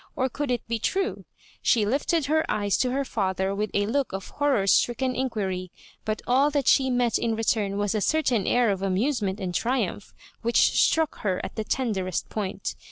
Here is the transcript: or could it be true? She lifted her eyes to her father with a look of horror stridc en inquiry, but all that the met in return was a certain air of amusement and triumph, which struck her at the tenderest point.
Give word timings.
or 0.15 0.29
could 0.29 0.49
it 0.49 0.67
be 0.67 0.79
true? 0.79 1.25
She 1.61 1.85
lifted 1.85 2.25
her 2.25 2.43
eyes 2.49 2.75
to 2.77 2.89
her 2.89 3.05
father 3.05 3.53
with 3.53 3.69
a 3.75 3.85
look 3.85 4.13
of 4.13 4.29
horror 4.31 4.63
stridc 4.63 4.99
en 5.03 5.15
inquiry, 5.15 5.69
but 6.05 6.23
all 6.25 6.49
that 6.49 6.65
the 6.65 6.89
met 6.89 7.19
in 7.19 7.35
return 7.35 7.77
was 7.77 7.93
a 7.93 8.01
certain 8.01 8.47
air 8.47 8.71
of 8.71 8.81
amusement 8.81 9.39
and 9.39 9.53
triumph, 9.53 10.11
which 10.41 10.57
struck 10.71 11.19
her 11.19 11.39
at 11.43 11.53
the 11.55 11.63
tenderest 11.63 12.29
point. 12.29 12.73